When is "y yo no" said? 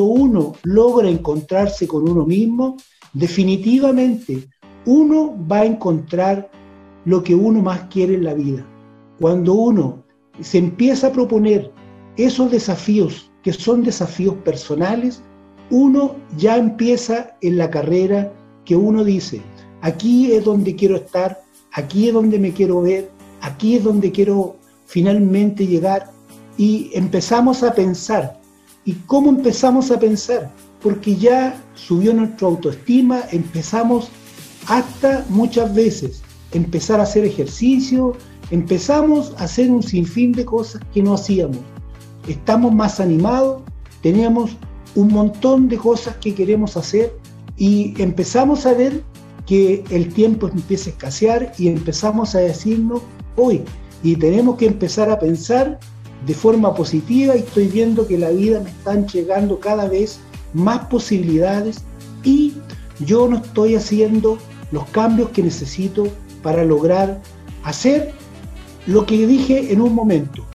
62.22-63.38